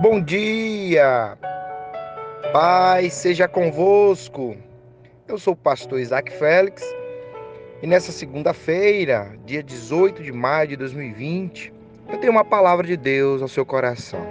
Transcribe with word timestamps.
Bom 0.00 0.20
dia, 0.20 1.36
Pai 2.52 3.10
seja 3.10 3.48
convosco. 3.48 4.56
Eu 5.26 5.38
sou 5.38 5.54
o 5.54 5.56
pastor 5.56 5.98
Isaac 5.98 6.30
Félix 6.38 6.84
e 7.82 7.86
nessa 7.88 8.12
segunda-feira, 8.12 9.36
dia 9.44 9.60
18 9.60 10.22
de 10.22 10.30
maio 10.30 10.68
de 10.68 10.76
2020, 10.76 11.72
eu 12.10 12.18
tenho 12.18 12.30
uma 12.30 12.44
palavra 12.44 12.86
de 12.86 12.96
Deus 12.96 13.42
ao 13.42 13.48
seu 13.48 13.66
coração. 13.66 14.24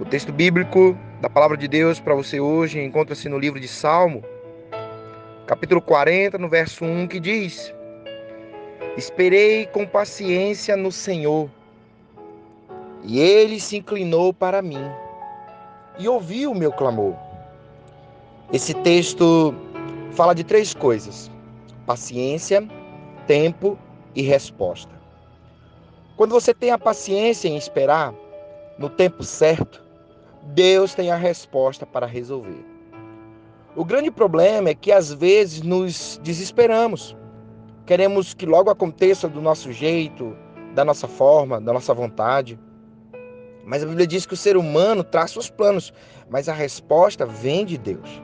O 0.00 0.04
texto 0.04 0.32
bíblico 0.32 0.98
da 1.20 1.30
palavra 1.30 1.56
de 1.56 1.68
Deus 1.68 2.00
para 2.00 2.16
você 2.16 2.40
hoje 2.40 2.80
encontra-se 2.80 3.28
no 3.28 3.38
livro 3.38 3.60
de 3.60 3.68
Salmo, 3.68 4.24
capítulo 5.46 5.80
40, 5.80 6.38
no 6.38 6.48
verso 6.48 6.84
1, 6.84 7.06
que 7.06 7.20
diz: 7.20 7.72
Esperei 8.96 9.66
com 9.66 9.86
paciência 9.86 10.76
no 10.76 10.90
Senhor 10.90 11.48
e 13.04 13.20
ele 13.20 13.60
se 13.60 13.76
inclinou 13.76 14.32
para 14.32 14.62
mim 14.62 14.82
e 15.98 16.08
ouviu 16.08 16.50
o 16.50 16.54
meu 16.54 16.72
clamor. 16.72 17.14
Esse 18.52 18.74
texto 18.74 19.54
fala 20.12 20.34
de 20.34 20.42
três 20.42 20.74
coisas: 20.74 21.30
paciência, 21.86 22.66
tempo 23.26 23.78
e 24.14 24.22
resposta. 24.22 24.92
Quando 26.16 26.32
você 26.32 26.54
tem 26.54 26.70
a 26.70 26.78
paciência 26.78 27.48
em 27.48 27.56
esperar 27.56 28.14
no 28.78 28.88
tempo 28.88 29.22
certo, 29.22 29.82
Deus 30.42 30.94
tem 30.94 31.10
a 31.10 31.16
resposta 31.16 31.84
para 31.84 32.06
resolver. 32.06 32.64
O 33.76 33.84
grande 33.84 34.10
problema 34.10 34.68
é 34.68 34.74
que 34.74 34.92
às 34.92 35.12
vezes 35.12 35.62
nos 35.62 36.20
desesperamos. 36.22 37.16
Queremos 37.84 38.32
que 38.32 38.46
logo 38.46 38.70
aconteça 38.70 39.28
do 39.28 39.40
nosso 39.40 39.72
jeito, 39.72 40.36
da 40.74 40.84
nossa 40.84 41.08
forma, 41.08 41.60
da 41.60 41.72
nossa 41.72 41.92
vontade. 41.92 42.58
Mas 43.66 43.82
a 43.82 43.86
Bíblia 43.86 44.06
diz 44.06 44.26
que 44.26 44.34
o 44.34 44.36
ser 44.36 44.56
humano 44.56 45.02
traça 45.02 45.38
os 45.38 45.50
planos, 45.50 45.92
mas 46.28 46.48
a 46.48 46.52
resposta 46.52 47.24
vem 47.24 47.64
de 47.64 47.78
Deus. 47.78 48.22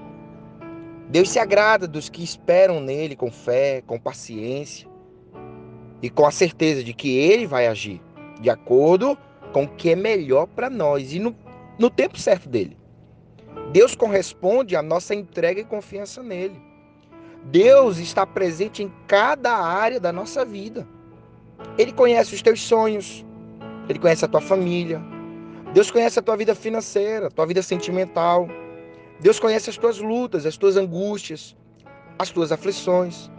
Deus 1.09 1.31
se 1.31 1.39
agrada 1.39 1.89
dos 1.89 2.09
que 2.09 2.23
esperam 2.23 2.81
nele 2.81 3.17
com 3.17 3.31
fé, 3.31 3.83
com 3.87 3.99
paciência 3.99 4.89
e 6.03 6.09
com 6.09 6.27
a 6.27 6.31
certeza 6.31 6.85
de 6.85 6.93
que 6.93 7.17
ele 7.17 7.47
vai 7.47 7.67
agir 7.67 8.01
de 8.41 8.49
acordo 8.49 9.19
com 9.53 9.65
o 9.65 9.69
que 9.69 9.91
é 9.91 9.97
melhor 9.97 10.47
para 10.47 10.71
nós 10.71 11.13
e 11.13 11.19
no, 11.19 11.35
no 11.79 11.91
tempo 11.91 12.19
certo 12.19 12.49
dele. 12.49 12.77
Deus 13.73 13.95
corresponde 13.95 14.77
à 14.77 14.83
nossa 14.83 15.15
entrega 15.15 15.61
e 15.61 15.65
confiança 15.65 16.23
nele. 16.23 16.61
Deus 17.45 17.99
está 17.99 18.27
presente 18.27 18.83
em 18.83 18.93
cada 19.07 19.53
área 19.57 19.99
da 19.99 20.13
nossa 20.13 20.45
vida. 20.45 20.87
Ele 21.77 21.93
conhece 21.93 22.35
os 22.35 22.43
teus 22.43 22.61
sonhos, 22.61 23.25
ele 23.89 23.99
conhece 23.99 24.25
a 24.25 24.29
tua 24.29 24.41
família, 24.41 25.01
Deus 25.73 25.89
conhece 25.89 26.19
a 26.19 26.23
tua 26.23 26.37
vida 26.37 26.55
financeira, 26.55 27.29
a 27.29 27.31
tua 27.31 27.47
vida 27.47 27.63
sentimental. 27.63 28.49
Deus 29.21 29.39
conhece 29.39 29.71
as 29.71 29.77
tuas 29.77 29.99
lutas, 29.99 30.45
as 30.45 30.57
tuas 30.57 30.77
angústias, 30.77 31.57
as 32.19 32.31
tuas 32.31 32.51
aflições. 32.51 33.31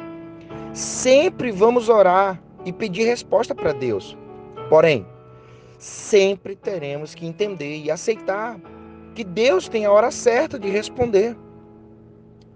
Sempre 0.73 1.51
vamos 1.51 1.89
orar 1.89 2.41
e 2.65 2.71
pedir 2.71 3.03
resposta 3.03 3.53
para 3.53 3.73
Deus. 3.73 4.17
Porém, 4.69 5.05
sempre 5.77 6.55
teremos 6.55 7.13
que 7.13 7.25
entender 7.25 7.79
e 7.79 7.91
aceitar 7.91 8.57
que 9.13 9.25
Deus 9.25 9.67
tem 9.67 9.85
a 9.85 9.91
hora 9.91 10.09
certa 10.09 10.57
de 10.57 10.69
responder. 10.69 11.35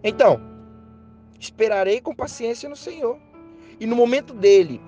Então, 0.02 0.40
esperarei 1.38 2.00
com 2.00 2.16
paciência 2.16 2.70
no 2.70 2.78
Senhor. 2.78 3.18
E 3.78 3.86
no 3.86 3.96
momento 3.96 4.34
dele, 4.34 4.80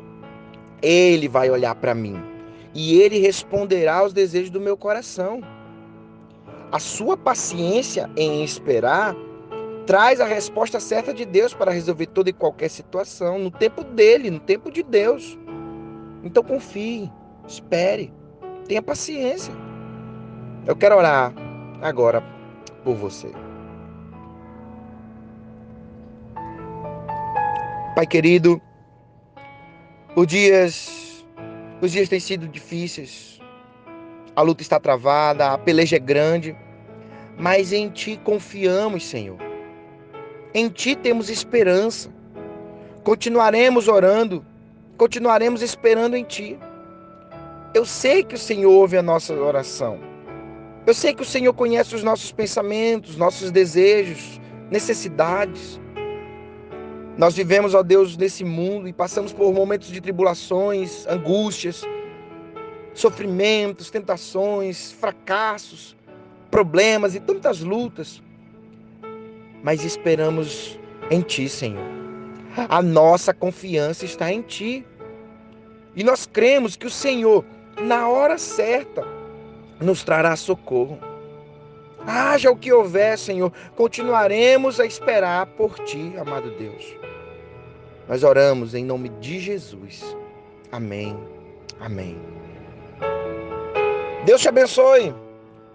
ele 0.82 1.28
vai 1.28 1.50
olhar 1.50 1.76
para 1.76 1.94
mim 1.94 2.37
e 2.78 3.02
ele 3.02 3.18
responderá 3.18 3.96
aos 3.96 4.14
desejos 4.14 4.52
do 4.52 4.62
meu 4.62 4.78
coração. 4.78 5.42
A 6.72 6.78
sua 6.78 7.18
paciência 7.18 8.08
em 8.16 8.44
esperar 8.44 9.16
traz 9.88 10.22
a 10.22 10.26
resposta 10.26 10.80
certa 10.80 11.12
de 11.12 11.26
Deus 11.26 11.56
para 11.56 11.72
resolver 11.72 12.06
toda 12.06 12.30
e 12.30 12.34
qualquer 12.34 12.70
situação, 12.70 13.40
no 13.40 13.50
tempo 13.50 13.84
dele, 13.84 14.30
no 14.30 14.40
tempo 14.40 14.72
de 14.72 14.84
Deus. 14.84 15.40
Então 16.24 16.44
confie, 16.44 17.12
espere, 17.48 18.14
tenha 18.68 18.84
paciência. 18.84 19.52
Eu 20.68 20.76
quero 20.76 20.98
orar 20.98 21.34
agora 21.82 22.24
por 22.84 22.94
você. 22.94 23.32
Pai 27.96 28.06
querido, 28.06 28.62
os 30.16 30.28
dias 30.28 31.07
os 31.82 31.92
dias 31.92 32.10
têm 32.10 32.20
sido 32.20 32.48
difíceis, 32.48 33.40
a 34.36 34.42
luta 34.42 34.62
está 34.62 34.80
travada, 34.80 35.54
a 35.54 35.58
peleja 35.58 35.96
é 35.96 36.00
grande, 36.00 36.56
mas 37.38 37.74
em 37.74 37.90
Ti 37.90 38.20
confiamos, 38.24 39.06
Senhor. 39.06 39.38
Em 40.54 40.70
Ti 40.70 40.96
temos 40.96 41.30
esperança. 41.30 42.10
Continuaremos 43.04 43.88
orando, 43.88 44.46
continuaremos 44.98 45.62
esperando 45.62 46.16
em 46.16 46.24
Ti. 46.24 46.58
Eu 47.74 47.86
sei 47.86 48.24
que 48.24 48.36
o 48.36 48.40
Senhor 48.40 48.72
ouve 48.72 48.98
a 48.98 49.04
nossa 49.04 49.34
oração. 49.34 50.00
Eu 50.86 50.94
sei 50.94 51.14
que 51.14 51.22
o 51.22 51.26
Senhor 51.26 51.54
conhece 51.54 51.96
os 51.96 52.04
nossos 52.04 52.32
pensamentos, 52.32 53.18
nossos 53.18 53.52
desejos, 53.52 54.40
necessidades. 54.72 55.80
Nós 57.18 57.36
vivemos, 57.36 57.74
ó 57.74 57.82
Deus, 57.82 58.16
nesse 58.16 58.44
mundo 58.44 58.88
e 58.88 58.94
passamos 58.94 59.34
por 59.34 59.52
momentos 59.52 59.88
de 59.88 60.00
tribulações, 60.00 61.08
angústias, 61.08 61.84
sofrimentos, 62.94 63.90
tentações, 63.90 64.92
fracassos, 64.92 65.96
problemas 66.52 67.16
e 67.16 67.20
tantas 67.20 67.62
lutas. 67.62 68.22
Mas 69.64 69.84
esperamos 69.84 70.80
em 71.10 71.22
Ti, 71.22 71.50
Senhor. 71.50 71.84
A 72.70 72.84
nossa 72.84 73.34
confiança 73.34 74.06
está 74.06 74.32
em 74.32 74.44
Ti. 74.44 74.86
E 75.96 76.04
nós 76.04 76.28
cremos 76.28 76.76
que 76.76 76.86
o 76.86 76.92
Senhor, 76.92 77.44
na 77.82 78.08
hora 78.08 78.38
certa, 78.38 79.04
nos 79.82 80.04
trará 80.04 80.36
socorro. 80.36 81.00
Haja 82.08 82.50
o 82.50 82.56
que 82.56 82.72
houver, 82.72 83.18
Senhor, 83.18 83.52
continuaremos 83.76 84.80
a 84.80 84.86
esperar 84.86 85.46
por 85.46 85.78
Ti, 85.80 86.14
amado 86.18 86.50
Deus. 86.52 86.96
Nós 88.08 88.24
oramos 88.24 88.74
em 88.74 88.86
nome 88.86 89.10
de 89.20 89.42
Jesus. 89.42 90.16
Amém. 90.72 91.20
Amém. 91.82 92.18
Deus 94.26 94.42
te 94.42 94.48
abençoe. 94.48 95.14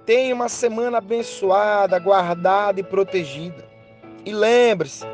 Tenha 0.06 0.34
uma 0.34 0.48
semana 0.48 0.98
abençoada, 0.98 1.98
guardada 1.98 2.80
e 2.80 2.82
protegida. 2.82 3.64
E 4.24 4.32
lembre-se, 4.32 5.04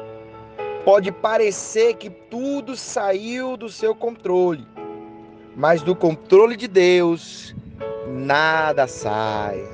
pode 0.84 1.10
parecer 1.10 1.94
que 1.94 2.10
tudo 2.10 2.76
saiu 2.76 3.56
do 3.56 3.68
seu 3.68 3.92
controle, 3.92 4.64
mas 5.56 5.82
do 5.82 5.96
controle 5.96 6.56
de 6.56 6.68
Deus 6.68 7.56
nada 8.06 8.86
sai. 8.86 9.64